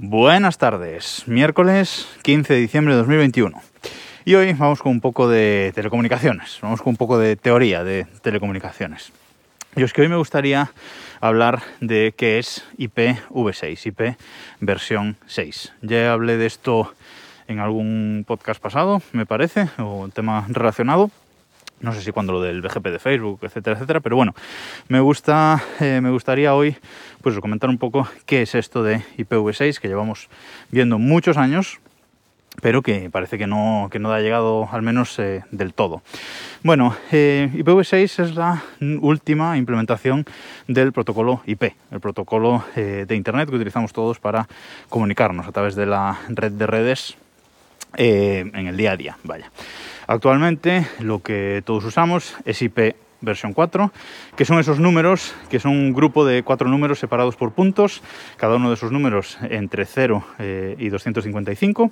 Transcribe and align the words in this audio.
Buenas 0.00 0.58
tardes, 0.58 1.24
miércoles 1.26 2.06
15 2.22 2.54
de 2.54 2.60
diciembre 2.60 2.94
de 2.94 2.98
2021. 2.98 3.60
Y 4.24 4.36
hoy 4.36 4.52
vamos 4.52 4.80
con 4.80 4.92
un 4.92 5.00
poco 5.00 5.28
de 5.28 5.72
telecomunicaciones, 5.74 6.60
vamos 6.62 6.82
con 6.82 6.90
un 6.90 6.96
poco 6.96 7.18
de 7.18 7.34
teoría 7.34 7.82
de 7.82 8.06
telecomunicaciones. 8.22 9.10
Y 9.74 9.82
es 9.82 9.92
que 9.92 10.02
hoy 10.02 10.08
me 10.08 10.14
gustaría 10.14 10.70
hablar 11.20 11.62
de 11.80 12.14
qué 12.16 12.38
es 12.38 12.64
IPv6, 12.78 13.86
IP 13.86 14.16
versión 14.60 15.16
6. 15.26 15.72
Ya 15.82 16.12
hablé 16.12 16.36
de 16.36 16.46
esto 16.46 16.94
en 17.48 17.58
algún 17.58 18.24
podcast 18.24 18.62
pasado, 18.62 19.02
me 19.10 19.26
parece, 19.26 19.68
o 19.78 19.96
un 19.96 20.12
tema 20.12 20.46
relacionado. 20.48 21.10
No 21.80 21.92
sé 21.92 22.00
si 22.00 22.10
cuando 22.10 22.32
lo 22.32 22.42
del 22.42 22.60
BGP 22.60 22.86
de 22.88 22.98
Facebook, 22.98 23.40
etcétera, 23.42 23.76
etcétera, 23.76 24.00
pero 24.00 24.16
bueno, 24.16 24.34
me 24.88 25.00
gusta, 25.00 25.62
eh, 25.80 26.00
me 26.02 26.10
gustaría 26.10 26.54
hoy 26.54 26.76
pues 27.22 27.38
comentar 27.38 27.70
un 27.70 27.78
poco 27.78 28.08
qué 28.26 28.42
es 28.42 28.54
esto 28.54 28.82
de 28.82 29.02
IPv6 29.16 29.78
que 29.78 29.88
llevamos 29.88 30.28
viendo 30.70 30.98
muchos 30.98 31.36
años, 31.36 31.78
pero 32.60 32.82
que 32.82 33.10
parece 33.10 33.38
que 33.38 33.46
no, 33.46 33.88
que 33.92 34.00
no 34.00 34.12
ha 34.12 34.20
llegado 34.20 34.68
al 34.72 34.82
menos 34.82 35.16
eh, 35.20 35.44
del 35.52 35.72
todo. 35.72 36.02
Bueno, 36.64 36.96
eh, 37.12 37.48
IPv6 37.54 38.24
es 38.24 38.34
la 38.34 38.64
última 39.00 39.56
implementación 39.56 40.24
del 40.66 40.92
protocolo 40.92 41.42
IP, 41.46 41.74
el 41.92 42.00
protocolo 42.00 42.64
de 42.74 43.14
Internet 43.14 43.48
que 43.48 43.54
utilizamos 43.54 43.92
todos 43.92 44.18
para 44.18 44.48
comunicarnos 44.88 45.46
a 45.46 45.52
través 45.52 45.76
de 45.76 45.86
la 45.86 46.18
red 46.28 46.50
de 46.50 46.66
redes 46.66 47.16
eh, 47.96 48.50
en 48.52 48.66
el 48.66 48.76
día 48.76 48.92
a 48.92 48.96
día. 48.96 49.18
Vaya. 49.24 49.50
Actualmente 50.06 50.86
lo 51.00 51.20
que 51.20 51.62
todos 51.64 51.84
usamos 51.84 52.36
es 52.44 52.62
IP 52.62 52.94
versión 53.20 53.52
4, 53.52 53.92
que 54.36 54.44
son 54.44 54.60
esos 54.60 54.78
números, 54.78 55.34
que 55.50 55.58
son 55.58 55.72
un 55.72 55.92
grupo 55.92 56.24
de 56.24 56.44
cuatro 56.44 56.68
números 56.68 57.00
separados 57.00 57.34
por 57.36 57.52
puntos, 57.52 58.00
cada 58.36 58.54
uno 58.56 58.68
de 58.68 58.74
esos 58.74 58.92
números 58.92 59.38
entre 59.42 59.86
0 59.86 60.24
eh, 60.38 60.76
y 60.78 60.88
255, 60.88 61.90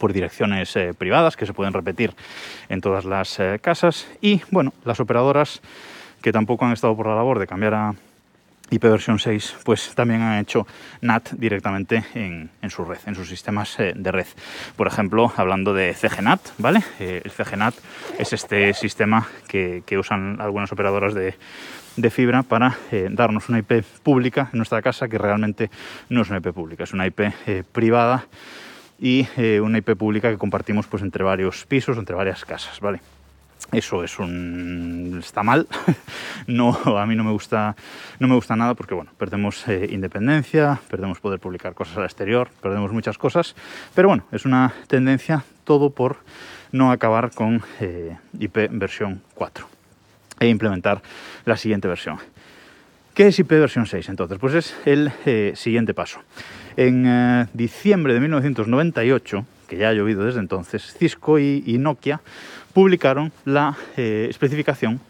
por 0.00 0.12
direcciones 0.12 0.74
eh, 0.74 0.94
privadas 0.98 1.36
que 1.36 1.46
se 1.46 1.54
pueden 1.54 1.72
repetir 1.72 2.12
en 2.68 2.80
todas 2.80 3.04
las 3.04 3.38
casas 3.60 4.08
y 4.20 4.42
bueno, 4.50 4.72
las 4.84 4.98
operadoras 4.98 5.62
que 6.22 6.32
tampoco 6.32 6.64
han 6.64 6.72
estado 6.72 6.96
por 6.96 7.06
la 7.06 7.14
labor 7.14 7.38
de 7.38 7.46
cambiar 7.46 7.74
a 7.74 7.94
IP 8.70 8.82
versión 8.82 9.18
6, 9.18 9.56
pues 9.64 9.94
también 9.94 10.22
han 10.22 10.38
hecho 10.38 10.66
NAT 11.00 11.32
directamente 11.32 12.04
en, 12.14 12.50
su 12.70 12.84
red, 12.84 12.98
en 13.06 13.14
sus 13.14 13.28
sistemas 13.28 13.78
eh, 13.78 13.92
de 13.94 14.10
red. 14.10 14.26
Por 14.76 14.86
ejemplo, 14.86 15.32
hablando 15.36 15.74
de 15.74 15.94
CGNAT, 15.94 16.40
¿vale? 16.58 16.82
Eh, 16.98 17.22
el 17.24 17.30
CGNAT 17.30 17.74
es 18.18 18.32
este 18.32 18.72
sistema 18.74 19.28
que, 19.48 19.82
usan 19.98 20.40
algunas 20.40 20.72
operadoras 20.72 21.14
de, 21.14 21.34
fibra 22.10 22.42
para 22.42 22.76
eh, 22.90 23.08
darnos 23.10 23.48
una 23.48 23.58
IP 23.58 23.84
pública 24.02 24.48
en 24.52 24.58
nuestra 24.58 24.82
casa 24.82 25.08
que 25.08 25.18
realmente 25.18 25.70
no 26.08 26.22
es 26.22 26.30
una 26.30 26.38
IP 26.38 26.52
pública, 26.52 26.84
es 26.84 26.92
una 26.92 27.06
IP 27.06 27.20
privada 27.70 28.26
y 28.98 29.26
una 29.60 29.78
IP 29.78 29.94
pública 29.96 30.30
que 30.30 30.38
compartimos 30.38 30.86
pues 30.86 31.02
entre 31.02 31.22
varios 31.22 31.66
pisos, 31.66 31.96
entre 31.98 32.16
varias 32.16 32.44
casas, 32.44 32.80
¿vale? 32.80 33.00
Eso 33.72 34.04
es 34.04 34.18
un 34.18 35.20
está 35.20 35.42
mal. 35.42 35.66
no, 36.46 36.72
a 36.96 37.06
mí 37.06 37.16
no 37.16 37.24
me 37.24 37.32
gusta, 37.32 37.74
no 38.20 38.28
me 38.28 38.34
gusta 38.34 38.54
nada 38.54 38.74
porque 38.74 38.94
bueno, 38.94 39.10
perdemos 39.18 39.66
eh, 39.68 39.88
independencia, 39.90 40.80
perdemos 40.88 41.18
poder 41.18 41.40
publicar 41.40 41.74
cosas 41.74 41.96
al 41.96 42.04
exterior, 42.04 42.50
perdemos 42.62 42.92
muchas 42.92 43.18
cosas. 43.18 43.56
Pero 43.94 44.08
bueno, 44.08 44.24
es 44.32 44.44
una 44.44 44.72
tendencia 44.86 45.44
todo 45.64 45.90
por 45.90 46.18
no 46.72 46.92
acabar 46.92 47.32
con 47.32 47.62
eh, 47.80 48.16
IP 48.38 48.68
versión 48.70 49.22
4 49.34 49.66
e 50.40 50.48
implementar 50.48 51.02
la 51.44 51.56
siguiente 51.56 51.88
versión. 51.88 52.18
¿Qué 53.14 53.28
es 53.28 53.38
IP 53.38 53.50
versión 53.50 53.86
6 53.86 54.08
entonces? 54.08 54.38
Pues 54.38 54.54
es 54.54 54.76
el 54.84 55.12
eh, 55.26 55.52
siguiente 55.56 55.94
paso. 55.94 56.20
En 56.76 57.48
diciembre 57.52 58.14
de 58.14 58.20
1998, 58.20 59.46
que 59.68 59.76
ya 59.76 59.90
ha 59.90 59.92
llovido 59.92 60.24
desde 60.24 60.40
entonces, 60.40 60.94
Cisco 60.98 61.38
y, 61.38 61.62
y 61.64 61.78
Nokia 61.78 62.20
publicaron 62.74 63.32
la 63.46 63.76
eh, 63.96 64.26
especificación 64.28 65.00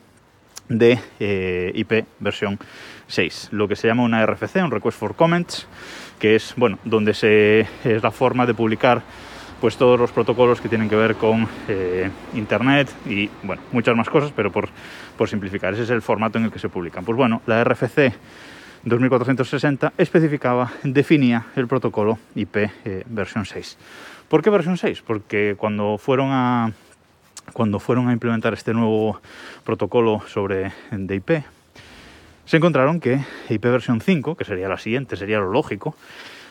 de 0.69 0.99
eh, 1.19 1.73
IP 1.75 2.05
versión 2.21 2.59
6, 3.09 3.49
lo 3.53 3.67
que 3.67 3.77
se 3.77 3.89
llama 3.89 4.05
una 4.05 4.25
RFC, 4.25 4.57
un 4.57 4.71
Request 4.71 4.99
for 4.99 5.17
Comments, 5.17 5.67
que 6.19 6.37
es 6.37 6.55
bueno, 6.57 6.79
donde 6.85 7.15
se, 7.15 7.67
es 7.85 8.03
la 8.03 8.11
forma 8.11 8.47
de 8.47 8.55
publicar 8.55 9.03
pues 9.61 9.77
todos 9.77 9.99
los 9.99 10.13
protocolos 10.13 10.61
que 10.61 10.69
tienen 10.69 10.89
que 10.91 10.97
ver 10.97 11.15
con 11.17 11.49
eh, 11.69 12.11
internet 12.35 12.91
y 13.07 13.31
bueno, 13.43 13.63
muchas 13.73 13.97
más 13.97 14.11
cosas, 14.11 14.31
pero 14.35 14.53
por, 14.53 14.69
por 15.17 15.29
simplificar, 15.29 15.73
ese 15.73 15.85
es 15.85 15.91
el 15.91 16.03
formato 16.03 16.39
en 16.39 16.45
el 16.45 16.51
que 16.51 16.59
se 16.59 16.69
publican. 16.69 17.05
Pues 17.05 17.17
bueno, 17.17 17.41
la 17.47 17.65
RFC 17.65 18.13
2460 18.85 19.95
especificaba, 19.97 20.71
definía 20.83 21.47
el 21.57 21.67
protocolo 21.67 22.19
IP 22.35 22.57
eh, 22.57 23.05
versión 23.07 23.47
6. 23.47 23.79
¿Por 24.29 24.43
qué 24.43 24.51
versión 24.51 24.77
6? 24.77 25.03
Porque 25.07 25.55
cuando 25.57 25.97
fueron 25.97 26.29
a 26.33 26.73
cuando 27.53 27.78
fueron 27.78 28.09
a 28.09 28.12
implementar 28.12 28.55
este 28.55 28.72
nuevo 28.72 29.21
protocolo 29.65 30.22
sobre 30.27 30.72
de 30.91 31.15
IP, 31.15 31.44
se 32.47 32.59
encontraron 32.59 33.00
que 33.00 33.21
IP 33.49 33.62
versión 33.65 34.00
5, 34.00 34.36
que 34.36 34.45
sería 34.45 34.69
la 34.69 34.78
siguiente, 34.78 35.16
sería 35.16 35.39
lo 35.39 35.51
lógico, 35.51 35.95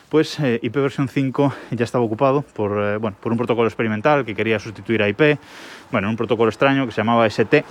pues 0.08 0.38
eh, 0.40 0.58
IP 0.62 0.74
versión 0.76 1.08
5 1.08 1.54
ya 1.70 1.84
estaba 1.84 2.04
ocupado 2.04 2.42
por, 2.42 2.72
eh, 2.82 2.96
bueno, 2.96 3.16
por 3.20 3.32
un 3.32 3.38
protocolo 3.38 3.68
experimental 3.68 4.24
que 4.24 4.34
quería 4.34 4.58
sustituir 4.58 5.02
a 5.02 5.08
IP, 5.08 5.38
bueno, 5.90 6.08
un 6.08 6.16
protocolo 6.16 6.50
extraño 6.50 6.86
que 6.86 6.92
se 6.92 6.98
llamaba 6.98 7.26
ST 7.26 7.64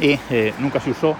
y 0.00 0.18
eh, 0.30 0.54
nunca 0.58 0.80
se 0.80 0.90
usó 0.90 1.16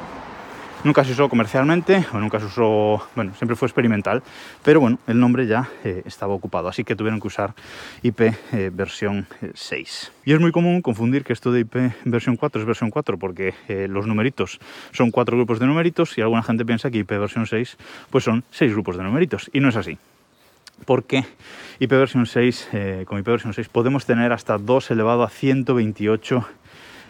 nunca 0.84 1.05
se 1.05 1.12
usó 1.12 1.29
comercialmente 1.29 2.05
o 2.12 2.19
nunca 2.19 2.40
se 2.40 2.46
usó, 2.46 3.06
bueno, 3.14 3.34
siempre 3.34 3.56
fue 3.56 3.67
experimental, 3.67 4.23
pero 4.62 4.81
bueno, 4.81 4.99
el 5.06 5.19
nombre 5.19 5.46
ya 5.46 5.69
eh, 5.84 6.02
estaba 6.05 6.34
ocupado, 6.34 6.69
así 6.69 6.84
que 6.84 6.96
tuvieron 6.96 7.20
que 7.20 7.29
usar 7.29 7.55
IP 8.02 8.20
eh, 8.20 8.70
versión 8.73 9.26
6. 9.55 10.12
Y 10.25 10.32
es 10.32 10.40
muy 10.40 10.52
común 10.52 10.82
confundir 10.82 11.25
que 11.25 11.32
esto 11.32 11.52
de 11.52 11.61
IP 11.61 11.76
versión 12.05 12.37
4 12.37 12.61
es 12.61 12.67
versión 12.67 12.90
4 12.90 13.19
porque 13.19 13.55
eh, 13.69 13.87
los 13.88 14.06
numeritos 14.06 14.58
son 14.93 15.11
cuatro 15.11 15.37
grupos 15.37 15.58
de 15.58 15.67
numeritos 15.67 16.17
y 16.19 16.23
alguna 16.23 16.43
gente 16.43 16.64
piensa 16.64 16.90
que 16.90 16.99
IP 16.99 17.11
versión 17.11 17.46
6 17.46 17.76
pues 18.11 18.25
son 18.25 18.44
seis 18.50 18.73
grupos 18.73 18.96
de 18.96 19.05
numeritos 19.05 19.50
y 19.52 19.61
no 19.61 19.69
es 19.69 19.76
así. 19.76 19.99
Porque 20.85 21.25
IP 21.78 21.90
versión 21.90 22.26
6, 22.26 22.69
eh, 22.73 23.05
con 23.06 23.19
IP 23.19 23.26
versión 23.26 23.55
6 23.55 23.69
podemos 23.69 24.05
tener 24.05 24.32
hasta 24.32 24.58
2 24.58 24.90
elevado 24.90 25.23
a 25.23 25.28
128 25.28 26.44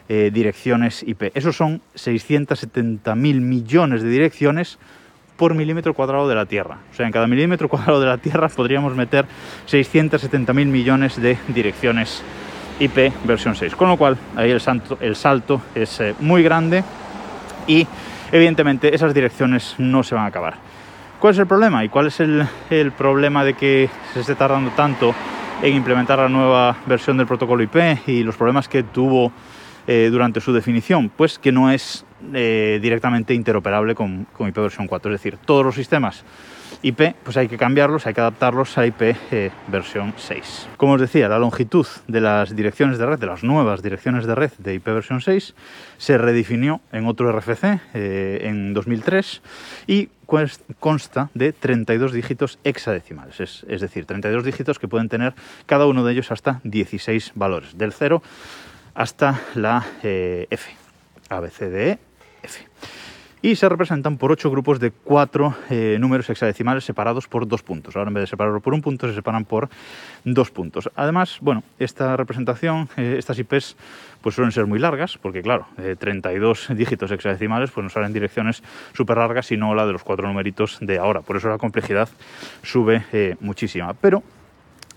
eh, 0.09 0.31
direcciones 0.33 1.03
IP. 1.03 1.31
Esos 1.35 1.57
son 1.57 1.81
670.000 1.95 3.15
millones 3.41 4.03
de 4.03 4.09
direcciones 4.09 4.79
por 5.37 5.55
milímetro 5.55 5.95
cuadrado 5.95 6.29
de 6.29 6.35
la 6.35 6.47
Tierra. 6.47 6.79
O 6.93 6.95
sea, 6.95 7.07
en 7.07 7.13
cada 7.13 7.27
milímetro 7.27 7.69
cuadrado 7.69 8.01
de 8.01 8.07
la 8.07 8.19
Tierra 8.19 8.49
podríamos 8.49 8.95
meter 8.95 9.27
670.000 9.69 10.53
millones 10.67 11.21
de 11.21 11.39
direcciones 11.49 12.23
IP 12.79 13.13
versión 13.25 13.55
6. 13.55 13.75
Con 13.77 13.89
lo 13.89 13.97
cual, 13.97 14.17
ahí 14.37 14.51
el, 14.51 14.61
salto 14.61 15.63
es 15.75 16.01
eh, 16.01 16.15
muy 16.21 16.43
grande 16.43 16.85
y 17.67 17.87
evidentemente 18.31 18.95
esas 18.95 19.15
direcciones 19.15 19.75
no 19.79 20.03
se 20.03 20.15
van 20.15 20.25
a 20.25 20.29
acabar. 20.29 20.55
¿Cuál 21.21 21.35
es 21.35 21.39
el 21.39 21.47
problema? 21.47 21.85
¿Y 21.85 21.89
cuál 21.89 22.09
es 22.09 22.19
el, 22.21 22.47
el 22.71 22.93
problema 22.93 23.45
de 23.45 23.55
que 23.55 23.89
se 24.13 24.21
esté 24.21 24.35
tardando 24.35 24.71
tanto 24.73 25.15
en 25.63 25.75
implementar 25.75 26.19
la 26.19 26.29
nueva 26.29 26.77
versión 26.87 27.17
del 27.17 27.27
protocolo 27.27 27.63
IP 27.63 28.09
y 28.09 28.25
los 28.25 28.37
problemas 28.37 28.69
que 28.69 28.83
tuvo 28.83 29.33
eh, 29.87 30.09
durante 30.11 30.41
su 30.41 30.53
definición? 30.53 31.11
Pues 31.11 31.39
que 31.39 31.53
no 31.53 31.71
es 31.71 32.05
eh, 32.35 32.79
directamente 32.81 33.35
interoperable 33.35 33.95
con, 33.95 34.27
con, 34.33 34.49
IP 34.49 34.57
versión 34.57 34.87
4. 34.87 35.13
Es 35.13 35.21
decir, 35.21 35.39
todos 35.45 35.65
los 35.65 35.75
sistemas 35.75 36.25
IP, 36.83 37.15
pues 37.23 37.37
hay 37.37 37.49
que 37.49 37.59
cambiarlos, 37.59 38.07
hay 38.07 38.15
que 38.15 38.21
adaptarlos 38.21 38.77
a 38.79 38.87
IP 38.87 39.03
eh, 39.31 39.51
versión 39.69 40.15
6. 40.17 40.69
Como 40.77 40.95
os 40.95 41.01
decía, 41.01 41.29
la 41.29 41.39
longitud 41.39 41.87
de 42.09 42.21
las 42.21 42.57
direcciones 42.57 42.99
de 42.99 43.07
red, 43.07 43.19
de 43.19 43.27
las 43.27 43.45
nuevas 43.45 43.83
direcciones 43.83 44.27
de 44.27 44.35
red 44.35 44.53
de 44.59 44.75
IP 44.75 44.87
versión 44.87 45.21
6, 45.21 45.55
se 45.99 46.19
redefinió 46.19 46.81
en 46.93 47.07
otro 47.07 47.31
RFC 47.33 47.81
en 47.95 48.75
2003 48.75 49.43
y 49.87 50.09
consta 50.81 51.31
de 51.35 51.53
32 51.53 52.13
dígitos 52.13 52.59
hexadecimales, 52.65 53.41
es, 53.41 53.67
es, 53.69 53.81
decir, 53.81 54.07
32 54.07 54.45
dígitos 54.45 54.79
que 54.79 54.89
pueden 54.89 55.09
tener 55.09 55.35
cada 55.67 55.87
uno 55.87 56.05
de 56.05 56.13
ellos 56.13 56.33
hasta 56.33 56.61
16 56.65 57.33
valores, 57.35 57.77
del 57.77 57.93
0 57.93 58.23
hasta 58.95 59.41
la 59.55 59.85
eh, 60.03 60.47
F, 60.51 60.71
A, 61.29 61.41
E, 61.41 61.99
F. 62.43 62.67
Y 63.45 63.57
se 63.57 63.69
representan 63.69 64.19
por 64.19 64.31
ocho 64.31 64.53
grupos 64.53 64.79
de 64.79 64.93
cuatro 64.93 65.57
eh, 65.69 65.97
números 65.99 66.31
hexadecimales 66.31 66.85
separados 66.85 67.27
por 67.27 67.49
dos 67.49 67.65
puntos. 67.65 67.97
Ahora 67.97 68.09
en 68.09 68.15
vez 68.15 68.23
de 68.23 68.27
separarlo 68.29 68.61
por 68.61 68.73
un 68.73 68.83
punto, 68.83 69.09
se 69.09 69.15
separan 69.15 69.45
por 69.45 69.69
dos 70.25 70.53
puntos. 70.53 70.89
Además, 70.95 71.39
bueno, 71.41 71.65
esta 71.81 72.17
representación, 72.17 72.89
eh, 72.97 73.17
estas 73.19 73.41
IPs, 73.41 73.77
pues 74.21 74.37
suelen 74.37 74.53
ser 74.53 74.67
muy 74.67 74.79
largas, 74.79 75.19
porque 75.19 75.43
claro, 75.43 75.67
32 75.99 76.69
dígitos 76.77 77.11
hexadecimales 77.11 77.73
pues 77.73 77.83
nos 77.83 77.93
salen 77.93 78.13
direcciones 78.13 78.63
súper 78.93 79.17
largas 79.17 79.51
y 79.51 79.57
no 79.57 79.75
la 79.75 79.87
de 79.87 79.93
los 79.93 80.05
cuatro 80.05 80.29
numeritos 80.29 80.79
de 80.81 80.99
ahora. 80.99 81.23
Por 81.23 81.37
eso 81.37 81.49
la 81.49 81.59
complejidad 81.59 82.09
sube 82.63 83.37
muchísima. 83.41 83.93
Pero 83.95 84.23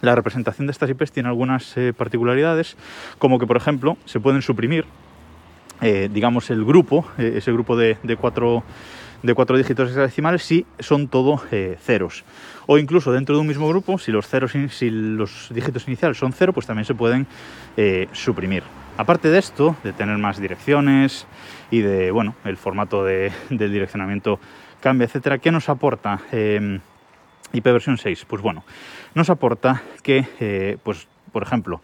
la 0.01 0.15
representación 0.15 0.67
de 0.67 0.71
estas 0.71 0.89
IPs 0.89 1.11
tiene 1.11 1.29
algunas 1.29 1.75
eh, 1.77 1.93
particularidades, 1.93 2.77
como 3.17 3.39
que, 3.39 3.47
por 3.47 3.57
ejemplo, 3.57 3.97
se 4.05 4.19
pueden 4.19 4.41
suprimir, 4.41 4.85
eh, 5.81 6.09
digamos, 6.11 6.49
el 6.49 6.63
grupo, 6.65 7.05
eh, 7.17 7.33
ese 7.37 7.51
grupo 7.51 7.75
de, 7.75 7.97
cuatro, 8.19 8.63
de 9.23 9.33
cuatro 9.33 9.57
dígitos 9.57 9.89
hexadecimales, 9.89 10.43
si 10.43 10.65
son 10.79 11.07
todo 11.07 11.41
ceros. 11.81 12.23
O 12.67 12.77
incluso 12.77 13.11
dentro 13.11 13.35
de 13.35 13.41
un 13.41 13.47
mismo 13.47 13.67
grupo, 13.69 13.97
si 13.97 14.11
los, 14.11 14.27
ceros, 14.27 14.53
si 14.69 14.89
los 14.89 15.49
dígitos 15.53 15.87
iniciales 15.87 16.17
son 16.17 16.33
cero, 16.33 16.53
pues 16.53 16.65
también 16.65 16.85
se 16.85 16.95
pueden 16.95 17.27
suprimir. 18.11 18.63
Aparte 18.97 19.29
de 19.29 19.37
esto, 19.37 19.75
de 19.83 19.93
tener 19.93 20.17
más 20.17 20.39
direcciones 20.39 21.27
y 21.69 21.81
de, 21.81 22.11
bueno, 22.11 22.35
el 22.45 22.57
formato 22.57 23.03
de, 23.03 23.31
del 23.49 23.71
direccionamiento 23.71 24.39
cambia, 24.79 25.05
etcétera, 25.05 25.37
¿qué 25.37 25.51
nos 25.51 25.69
aporta? 25.69 26.21
IP 27.55 27.63
versión 27.63 27.97
6, 27.97 28.25
pues 28.27 28.41
bueno, 28.41 28.65
nos 29.13 29.29
aporta 29.29 29.81
que, 30.03 30.27
eh, 30.41 30.77
pues, 30.83 31.07
por 31.31 31.41
ejemplo, 31.41 31.81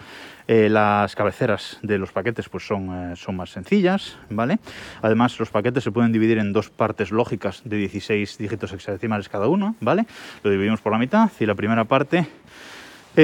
eh, 0.47 0.67
las 0.69 1.15
cabeceras 1.15 1.79
de 1.81 1.97
los 1.97 2.11
paquetes 2.11 2.49
pues 2.49 2.65
son, 2.67 3.11
eh, 3.11 3.15
son 3.15 3.37
más 3.37 3.51
sencillas, 3.51 4.17
¿vale? 4.29 4.59
Además, 5.01 5.39
los 5.39 5.49
paquetes 5.49 5.83
se 5.83 5.91
pueden 5.91 6.11
dividir 6.11 6.39
en 6.39 6.51
dos 6.51 6.69
partes 6.69 7.11
lógicas 7.11 7.61
de 7.63 7.77
16 7.77 8.37
dígitos 8.37 8.73
hexadecimales 8.73 9.29
cada 9.29 9.47
uno, 9.47 9.75
¿vale? 9.79 10.05
Lo 10.43 10.51
dividimos 10.51 10.81
por 10.81 10.91
la 10.91 10.97
mitad 10.97 11.31
y 11.39 11.45
la 11.45 11.55
primera 11.55 11.85
parte 11.85 12.27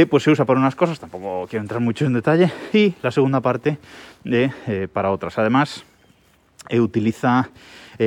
pues 0.09 0.23
se 0.23 0.31
usa 0.31 0.43
para 0.43 0.59
unas 0.59 0.75
cosas, 0.75 0.99
tampoco 0.99 1.47
quiero 1.49 1.63
entrar 1.63 1.79
mucho 1.79 2.05
en 2.05 2.11
detalle, 2.11 2.51
y 2.73 2.93
la 3.01 3.09
segunda 3.09 3.39
parte 3.39 3.77
para 4.91 5.11
otras. 5.11 5.37
Además, 5.37 5.85
utiliza 6.69 7.49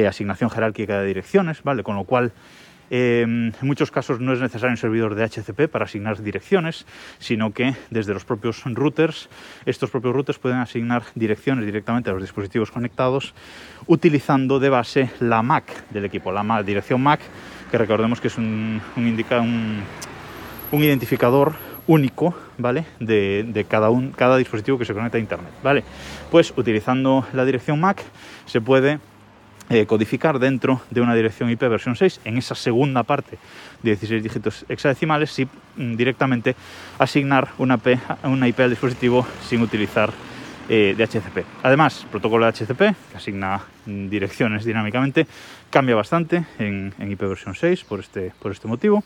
asignación 0.06 0.50
jerárquica 0.50 1.00
de 1.00 1.06
direcciones, 1.06 1.62
¿vale? 1.62 1.82
Con 1.82 1.96
lo 1.96 2.04
cual 2.04 2.32
eh, 2.90 3.22
en 3.22 3.54
muchos 3.62 3.90
casos 3.90 4.20
no 4.20 4.32
es 4.32 4.40
necesario 4.40 4.72
un 4.72 4.76
servidor 4.76 5.14
de 5.14 5.24
HCP 5.24 5.70
para 5.70 5.84
asignar 5.84 6.22
direcciones, 6.22 6.86
sino 7.18 7.52
que 7.52 7.74
desde 7.90 8.12
los 8.12 8.24
propios 8.24 8.62
routers, 8.64 9.28
estos 9.64 9.90
propios 9.90 10.14
routers 10.14 10.38
pueden 10.38 10.58
asignar 10.58 11.04
direcciones 11.14 11.64
directamente 11.64 12.10
a 12.10 12.12
los 12.12 12.22
dispositivos 12.22 12.70
conectados 12.70 13.34
utilizando 13.86 14.58
de 14.58 14.68
base 14.68 15.10
la 15.20 15.42
MAC 15.42 15.88
del 15.90 16.04
equipo, 16.04 16.32
la 16.32 16.62
dirección 16.62 17.00
MAC, 17.02 17.20
que 17.70 17.78
recordemos 17.78 18.20
que 18.20 18.28
es 18.28 18.36
un, 18.36 18.80
un, 18.96 19.82
un 20.72 20.84
identificador 20.84 21.54
único, 21.86 22.34
¿vale? 22.58 22.84
De, 22.98 23.44
de, 23.46 23.64
cada, 23.64 23.90
un, 23.90 24.12
cada 24.12 24.36
dispositivo 24.36 24.78
que 24.78 24.84
se 24.84 24.94
conecta 24.94 25.18
a 25.18 25.20
Internet, 25.20 25.52
¿vale? 25.62 25.84
Pues 26.30 26.52
utilizando 26.56 27.26
la 27.32 27.44
dirección 27.44 27.80
MAC 27.80 28.02
se 28.46 28.60
puede 28.60 28.98
eh, 29.72 29.86
codificar 29.86 30.40
dentro 30.40 30.82
de 30.90 31.00
una 31.00 31.14
dirección 31.14 31.48
IP 31.48 31.60
versión 31.60 31.94
6, 31.94 32.22
en 32.24 32.36
esa 32.36 32.56
segunda 32.56 33.04
parte 33.04 33.38
de 33.84 33.90
16 33.92 34.20
dígitos 34.20 34.64
hexadecimales, 34.68 35.30
si 35.30 35.44
mm, 35.44 35.94
directamente 35.94 36.56
asignar 36.98 37.50
una, 37.56 37.78
P, 37.78 37.96
una 38.24 38.48
IP 38.48 38.58
al 38.58 38.70
dispositivo 38.70 39.24
sin 39.48 39.62
utilizar 39.62 40.12
eh, 40.68 40.96
DHCP. 40.98 41.46
Además, 41.62 42.02
el 42.02 42.08
protocolo 42.08 42.46
de 42.46 42.52
HCP, 42.52 42.78
que 43.12 43.16
asigna 43.16 43.60
mm, 43.86 44.08
direcciones 44.08 44.64
dinámicamente, 44.64 45.28
cambia 45.70 45.94
bastante 45.94 46.44
en, 46.58 46.92
IP 46.98 47.20
versión 47.20 47.54
6 47.54 47.84
por 47.84 48.00
este, 48.00 48.32
por 48.42 48.50
este 48.50 48.66
motivo. 48.66 49.04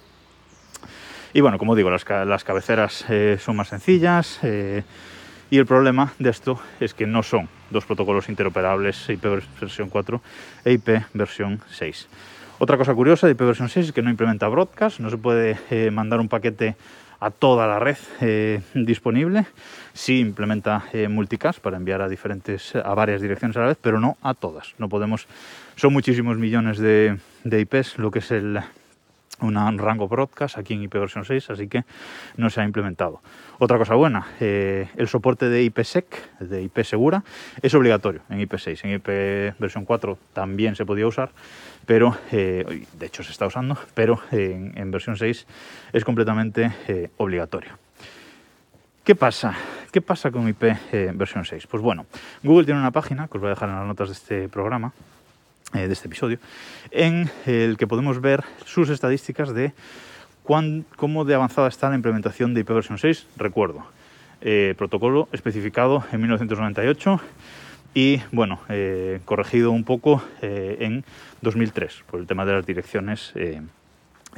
Y 1.34 1.42
bueno, 1.42 1.58
como 1.58 1.76
digo, 1.76 1.90
las, 1.90 2.08
las 2.08 2.42
cabeceras 2.42 3.04
eh, 3.10 3.36
son 3.38 3.56
más 3.56 3.68
sencillas. 3.68 4.40
Y 5.50 5.58
el 5.58 5.66
problema 5.66 6.14
de 6.18 6.30
esto 6.30 6.58
es 6.80 6.94
que 6.94 7.06
no 7.06 7.22
son 7.22 7.48
dos 7.74 7.84
protocolos 7.84 8.30
interoperables 8.30 9.10
IP 9.10 9.24
versión 9.60 9.90
4 9.90 10.22
e 10.64 10.72
IP 10.72 10.88
versión 11.12 11.60
6. 11.68 12.08
Otra 12.58 12.78
cosa 12.78 12.94
curiosa 12.94 13.26
de 13.26 13.32
IP 13.32 13.42
versión 13.42 13.68
6 13.68 13.86
es 13.86 13.92
que 13.92 14.00
no 14.00 14.08
implementa 14.08 14.48
broadcast, 14.48 15.00
no 15.00 15.10
se 15.10 15.18
puede 15.18 15.58
eh, 15.70 15.90
mandar 15.90 16.20
un 16.20 16.28
paquete 16.28 16.76
a 17.20 17.30
toda 17.30 17.66
la 17.66 17.78
red 17.78 17.96
eh, 18.20 18.62
disponible. 18.74 19.46
Sí 19.92 20.20
implementa 20.20 20.84
eh, 20.92 21.08
multicast 21.08 21.58
para 21.58 21.76
enviar 21.76 22.00
a 22.00 22.08
diferentes, 22.08 22.76
a 22.76 22.94
varias 22.94 23.20
direcciones 23.20 23.56
a 23.56 23.60
la 23.60 23.66
vez, 23.66 23.78
pero 23.80 23.98
no 23.98 24.16
a 24.22 24.34
todas. 24.34 24.74
No 24.78 24.88
podemos, 24.88 25.26
son 25.76 25.92
muchísimos 25.92 26.38
millones 26.38 26.78
de, 26.78 27.18
de 27.42 27.60
IPs, 27.60 27.98
lo 27.98 28.10
que 28.10 28.20
es 28.20 28.30
el, 28.30 28.60
un 29.44 29.78
rango 29.78 30.08
broadcast 30.08 30.58
aquí 30.58 30.74
en 30.74 30.82
IP 30.82 30.94
versión 30.94 31.24
6, 31.24 31.50
así 31.50 31.68
que 31.68 31.84
no 32.36 32.50
se 32.50 32.60
ha 32.60 32.64
implementado. 32.64 33.20
Otra 33.58 33.78
cosa 33.78 33.94
buena, 33.94 34.26
eh, 34.40 34.88
el 34.96 35.08
soporte 35.08 35.48
de 35.48 35.62
IPsec, 35.62 36.38
de 36.40 36.62
IP 36.62 36.82
segura, 36.82 37.22
es 37.62 37.74
obligatorio 37.74 38.22
en 38.30 38.40
IP6. 38.40 38.84
En 38.84 38.94
IP 38.94 39.58
versión 39.58 39.84
4 39.84 40.18
también 40.32 40.74
se 40.74 40.84
podía 40.84 41.06
usar, 41.06 41.30
pero 41.86 42.16
eh, 42.32 42.86
de 42.98 43.06
hecho 43.06 43.22
se 43.22 43.32
está 43.32 43.46
usando, 43.46 43.78
pero 43.94 44.20
en, 44.32 44.90
versión 44.90 45.16
6 45.16 45.46
es 45.92 46.04
completamente 46.04 46.72
eh, 46.88 47.10
obligatorio. 47.18 47.78
¿Qué 49.04 49.14
pasa? 49.14 49.54
¿Qué 49.92 50.00
pasa 50.00 50.30
con 50.30 50.48
IP 50.48 50.62
versión 51.14 51.44
6? 51.44 51.66
Pues 51.66 51.82
bueno, 51.82 52.06
Google 52.42 52.64
tiene 52.64 52.80
una 52.80 52.90
página 52.90 53.28
que 53.28 53.36
os 53.36 53.40
voy 53.40 53.48
a 53.48 53.54
dejar 53.54 53.68
en 53.68 53.76
las 53.76 53.86
notas 53.86 54.08
de 54.08 54.14
este 54.14 54.48
programa, 54.48 54.92
eh, 55.74 55.86
de 55.86 55.92
este 55.92 56.08
episodio, 56.08 56.38
en 56.90 57.30
el 57.46 57.76
que 57.76 57.86
podemos 57.86 58.20
ver 58.20 58.44
sus 58.64 58.88
estadísticas 58.88 59.52
de 59.52 59.72
cuán, 60.42 60.84
cómo 60.96 61.24
de 61.24 61.34
avanzada 61.34 61.68
está 61.68 61.88
la 61.88 61.96
implementación 61.96 62.54
de 62.54 62.60
IP 62.60 62.70
versión 62.70 62.98
6. 62.98 63.26
Recuerdo, 63.36 63.84
eh, 64.40 64.74
protocolo 64.78 65.28
especificado 65.32 66.04
en 66.12 66.20
1998 66.20 67.20
y, 67.94 68.20
bueno, 68.32 68.60
eh, 68.68 69.20
corregido 69.24 69.70
un 69.70 69.84
poco 69.84 70.22
eh, 70.42 70.76
en 70.80 71.04
2003 71.42 72.04
por 72.10 72.20
el 72.20 72.26
tema 72.26 72.44
de 72.44 72.52
las 72.52 72.66
direcciones 72.66 73.32
eh, 73.34 73.62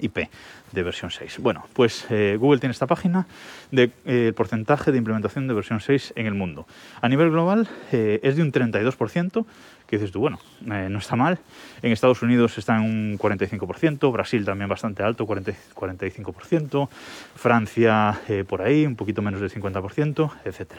IP 0.01 0.29
de 0.73 0.83
versión 0.83 1.11
6. 1.11 1.39
Bueno, 1.39 1.67
pues 1.73 2.07
eh, 2.11 2.37
Google 2.39 2.61
tiene 2.61 2.73
esta 2.73 2.87
página 2.87 3.27
del 3.71 3.93
de, 4.05 4.29
eh, 4.29 4.33
porcentaje 4.33 4.93
de 4.93 4.99
implementación 4.99 5.49
de 5.49 5.55
versión 5.55 5.81
6 5.81 6.13
en 6.17 6.27
el 6.27 6.35
mundo. 6.35 6.67
A 7.01 7.09
nivel 7.09 7.31
global 7.31 7.69
eh, 7.93 8.21
es 8.23 8.37
de 8.37 8.43
un 8.43 8.53
32%, 8.53 9.47
que 9.87 9.97
dices 9.97 10.13
tú, 10.13 10.21
bueno, 10.21 10.39
eh, 10.71 10.89
no 10.91 10.99
está 10.99 11.17
mal. 11.17 11.39
En 11.83 11.93
Estados 11.93 12.23
Unidos 12.23 12.59
está 12.59 12.77
en 12.77 12.83
un 12.83 13.19
45%, 13.19 14.13
Brasil 14.13 14.45
también 14.45 14.69
bastante 14.69 15.03
alto, 15.03 15.27
40, 15.27 15.53
45%, 15.75 16.89
Francia 17.35 18.21
eh, 18.29 18.45
por 18.47 18.63
ahí, 18.63 18.87
un 18.87 18.97
poquito 18.97 19.23
menos 19.23 19.41
del 19.41 19.51
50%, 19.51 20.31
etc. 20.45 20.73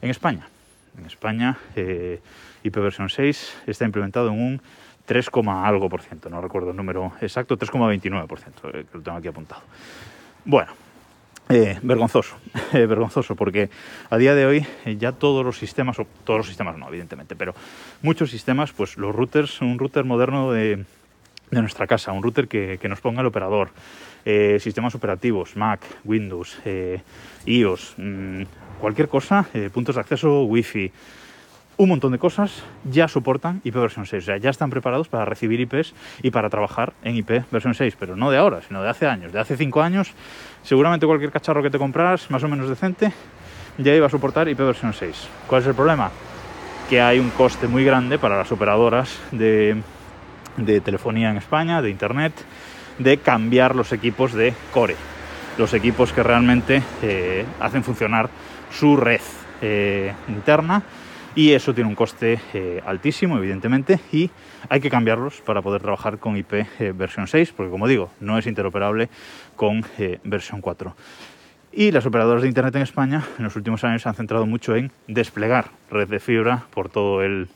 En 0.00 0.10
España, 0.10 0.48
en 0.98 1.06
España 1.06 1.58
eh, 1.76 2.20
IP 2.62 2.76
versión 2.76 3.08
6 3.08 3.62
está 3.66 3.84
implementado 3.84 4.28
en 4.28 4.40
un 4.40 4.62
3, 5.06 5.28
algo 5.46 5.88
por 5.88 6.02
ciento, 6.02 6.30
no 6.30 6.40
recuerdo 6.40 6.70
el 6.70 6.76
número 6.76 7.12
exacto, 7.20 7.58
3,29 7.58 8.26
por 8.26 8.38
ciento, 8.38 8.68
eh, 8.68 8.86
que 8.90 8.98
lo 8.98 9.02
tengo 9.02 9.18
aquí 9.18 9.28
apuntado. 9.28 9.62
Bueno, 10.44 10.72
eh, 11.48 11.78
vergonzoso, 11.82 12.36
eh, 12.72 12.86
vergonzoso, 12.86 13.34
porque 13.36 13.70
a 14.10 14.16
día 14.16 14.34
de 14.34 14.46
hoy 14.46 14.66
eh, 14.84 14.96
ya 14.96 15.12
todos 15.12 15.44
los 15.44 15.58
sistemas, 15.58 15.98
o 15.98 16.06
todos 16.24 16.38
los 16.38 16.46
sistemas 16.46 16.78
no, 16.78 16.88
evidentemente, 16.88 17.36
pero 17.36 17.54
muchos 18.02 18.30
sistemas, 18.30 18.72
pues 18.72 18.96
los 18.96 19.14
routers, 19.14 19.60
un 19.60 19.78
router 19.78 20.04
moderno 20.04 20.52
de, 20.52 20.84
de 21.50 21.60
nuestra 21.60 21.86
casa, 21.86 22.12
un 22.12 22.22
router 22.22 22.48
que, 22.48 22.78
que 22.80 22.88
nos 22.88 23.00
ponga 23.00 23.20
el 23.20 23.26
operador, 23.26 23.70
eh, 24.24 24.58
sistemas 24.60 24.94
operativos, 24.94 25.56
Mac, 25.56 25.80
Windows, 26.04 26.58
eh, 26.64 27.00
iOS, 27.46 27.94
mmm, 27.96 28.42
cualquier 28.80 29.08
cosa, 29.08 29.46
puntos 29.72 29.94
de 29.94 30.00
acceso, 30.00 30.42
Wi-Fi, 30.44 30.90
un 31.76 31.88
montón 31.88 32.12
de 32.12 32.18
cosas 32.18 32.62
ya 32.84 33.08
soportan 33.08 33.60
IP 33.64 33.74
versión 33.74 34.06
6, 34.06 34.22
o 34.22 34.26
sea, 34.26 34.36
ya 34.36 34.50
están 34.50 34.70
preparados 34.70 35.08
para 35.08 35.24
recibir 35.24 35.60
IPs 35.60 35.94
y 36.22 36.30
para 36.30 36.50
trabajar 36.50 36.92
en 37.02 37.16
IP 37.16 37.44
versión 37.50 37.74
6, 37.74 37.96
pero 37.98 38.16
no 38.16 38.30
de 38.30 38.38
ahora, 38.38 38.60
sino 38.66 38.82
de 38.82 38.88
hace 38.88 39.06
años. 39.06 39.32
De 39.32 39.40
hace 39.40 39.56
5 39.56 39.82
años, 39.82 40.12
seguramente 40.62 41.06
cualquier 41.06 41.30
cacharro 41.30 41.62
que 41.62 41.70
te 41.70 41.78
compraras, 41.78 42.30
más 42.30 42.42
o 42.42 42.48
menos 42.48 42.68
decente, 42.68 43.12
ya 43.78 43.94
iba 43.94 44.06
a 44.06 44.10
soportar 44.10 44.48
IP 44.48 44.58
versión 44.58 44.92
6. 44.92 45.28
¿Cuál 45.46 45.62
es 45.62 45.68
el 45.68 45.74
problema? 45.74 46.10
Que 46.90 47.00
hay 47.00 47.18
un 47.18 47.30
coste 47.30 47.68
muy 47.68 47.84
grande 47.84 48.18
para 48.18 48.36
las 48.36 48.52
operadoras 48.52 49.18
de, 49.30 49.82
telefonía 50.84 51.30
en 51.30 51.38
España, 51.38 51.80
de 51.80 51.90
Internet, 51.90 52.32
de 52.98 53.16
cambiar 53.16 53.74
los 53.74 53.92
equipos 53.92 54.34
de 54.34 54.52
core, 54.72 54.96
los 55.56 55.72
equipos 55.72 56.12
que 56.12 56.22
realmente 56.22 56.82
eh, 57.02 57.46
hacen 57.60 57.82
funcionar 57.82 58.28
su 58.70 58.96
red 58.96 59.20
eh, 59.62 60.12
interna 60.28 60.82
y 61.34 61.52
eso 61.52 61.74
tiene 61.74 61.88
un 61.88 61.96
coste 61.96 62.40
eh, 62.52 62.82
altísimo, 62.84 63.38
evidentemente, 63.38 64.00
y 64.12 64.30
hay 64.68 64.80
que 64.80 64.90
cambiarlos 64.90 65.40
para 65.40 65.62
poder 65.62 65.80
trabajar 65.80 66.18
con 66.18 66.36
IP 66.36 66.52
eh, 66.52 66.92
versión 66.94 67.26
6, 67.26 67.52
porque 67.56 67.70
como 67.70 67.88
digo, 67.88 68.10
no 68.20 68.38
es 68.38 68.46
interoperable 68.46 69.08
con 69.56 69.84
eh, 69.98 70.18
versión 70.24 70.60
4. 70.60 70.94
Y 71.72 71.90
las 71.90 72.04
operadoras 72.04 72.42
de 72.42 72.48
Internet 72.48 72.74
en 72.76 72.82
España 72.82 73.24
en 73.38 73.44
los 73.44 73.56
últimos 73.56 73.82
años 73.84 74.02
se 74.02 74.08
han 74.08 74.14
centrado 74.14 74.44
mucho 74.44 74.76
en 74.76 74.92
desplegar 75.08 75.70
red 75.90 76.08
de 76.08 76.20
fibra 76.20 76.66
por 76.70 76.90
todo 76.90 77.22
el, 77.22 77.48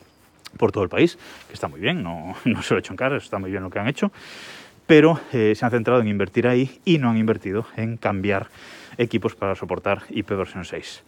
por 0.57 0.71
todo 0.71 0.83
el 0.83 0.89
país, 0.89 1.19
que 1.47 1.53
está 1.53 1.67
muy 1.67 1.79
bien, 1.79 2.01
no, 2.01 2.35
no 2.45 2.63
se 2.63 2.73
lo 2.73 2.79
he 2.79 2.81
hecho 2.81 2.93
en 2.93 2.97
cara, 2.97 3.17
está 3.17 3.37
muy 3.37 3.51
bien 3.51 3.61
lo 3.61 3.69
que 3.69 3.77
han 3.77 3.87
hecho, 3.87 4.11
pero 4.87 5.19
se 5.31 5.57
han 5.61 5.69
centrado 5.69 5.99
en 5.99 6.07
invertir 6.07 6.47
ahí 6.47 6.79
y 6.85 6.97
no 6.97 7.09
han 7.09 7.17
invertido 7.17 7.65
en 7.75 7.97
cambiar 7.97 8.47
equipos 8.97 9.35
para 9.35 9.53
soportar 9.53 10.03
IP 10.09 10.29
versión 10.29 10.63
6. 10.63 11.03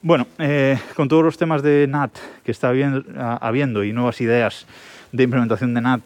Bueno, 0.00 0.28
eh, 0.38 0.78
con 0.94 1.08
todos 1.08 1.24
los 1.24 1.36
temas 1.38 1.62
de 1.62 1.86
NAT 1.88 2.16
que 2.44 2.52
está 2.52 2.68
habiendo, 2.68 3.84
y 3.84 3.92
nuevas 3.92 4.20
ideas 4.20 4.66
de 5.10 5.24
implementación 5.24 5.74
de 5.74 5.80
NAT, 5.80 6.02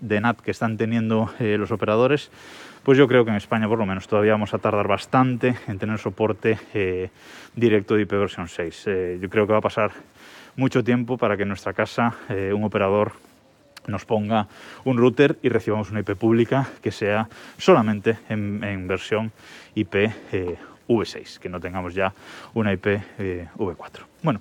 de 0.00 0.20
NAT 0.20 0.40
que 0.40 0.50
están 0.50 0.76
teniendo 0.76 1.30
eh, 1.38 1.56
los 1.56 1.70
operadores, 1.70 2.30
pues 2.82 2.98
yo 2.98 3.06
creo 3.06 3.24
que 3.24 3.30
en 3.30 3.36
España 3.36 3.68
por 3.68 3.78
lo 3.78 3.86
menos 3.86 4.08
todavía 4.08 4.32
vamos 4.32 4.52
a 4.54 4.58
tardar 4.58 4.88
bastante 4.88 5.54
en 5.68 5.78
tener 5.78 5.98
soporte 5.98 6.58
eh, 6.74 7.10
directo 7.54 7.94
de 7.94 8.02
IP 8.02 8.12
versión 8.12 8.48
6. 8.48 8.84
Eh, 8.86 9.18
yo 9.20 9.28
creo 9.28 9.46
que 9.46 9.52
va 9.52 9.58
a 9.58 9.62
pasar 9.62 9.92
mucho 10.56 10.82
tiempo 10.82 11.16
para 11.16 11.36
que 11.36 11.42
en 11.42 11.48
nuestra 11.48 11.72
casa 11.72 12.14
eh, 12.28 12.52
un 12.52 12.64
operador 12.64 13.12
nos 13.86 14.04
ponga 14.04 14.48
un 14.84 14.98
router 14.98 15.36
y 15.42 15.48
recibamos 15.48 15.90
una 15.90 16.00
IP 16.00 16.16
pública 16.16 16.68
que 16.82 16.90
sea 16.90 17.28
solamente 17.58 18.18
en, 18.28 18.62
en 18.64 18.88
versión 18.88 19.32
IP 19.74 19.94
eh, 20.32 20.56
V6, 20.88 21.38
que 21.38 21.48
no 21.48 21.60
tengamos 21.60 21.94
ya 21.94 22.12
una 22.54 22.72
IP 22.72 22.86
eh, 22.86 23.48
V4. 23.56 24.00
Bueno, 24.22 24.40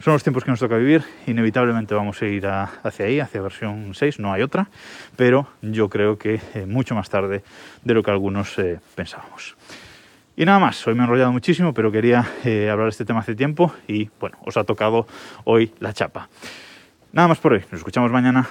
son 0.00 0.14
los 0.14 0.22
tiempos 0.22 0.44
que 0.44 0.50
nos 0.50 0.60
toca 0.60 0.76
vivir, 0.76 1.04
inevitablemente 1.26 1.94
vamos 1.94 2.20
a 2.22 2.26
ir 2.26 2.46
hacia 2.46 3.06
ahí, 3.06 3.20
hacia 3.20 3.40
versión 3.40 3.94
6, 3.94 4.18
no 4.18 4.32
hay 4.32 4.42
otra, 4.42 4.68
pero 5.16 5.48
yo 5.62 5.88
creo 5.88 6.18
que 6.18 6.40
eh, 6.54 6.66
mucho 6.66 6.94
más 6.94 7.08
tarde 7.08 7.42
de 7.84 7.94
lo 7.94 8.02
que 8.02 8.10
algunos 8.10 8.58
eh, 8.58 8.80
pensábamos. 8.94 9.56
Y 10.34 10.44
nada 10.44 10.58
más, 10.58 10.86
hoy 10.86 10.94
me 10.94 11.00
he 11.00 11.04
enrollado 11.04 11.30
muchísimo, 11.30 11.74
pero 11.74 11.92
quería 11.92 12.20
hablar 12.70 12.84
de 12.84 12.88
este 12.88 13.04
tema 13.04 13.20
hace 13.20 13.34
tiempo 13.34 13.72
y 13.86 14.10
bueno, 14.18 14.38
os 14.44 14.56
ha 14.56 14.64
tocado 14.64 15.06
hoy 15.44 15.72
la 15.78 15.92
chapa. 15.92 16.28
Nada 17.12 17.28
más 17.28 17.38
por 17.38 17.52
hoy, 17.52 17.60
nos 17.70 17.80
escuchamos 17.80 18.10
mañana. 18.10 18.48